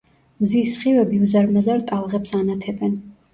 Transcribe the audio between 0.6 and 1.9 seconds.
სხივები უზარმაზარ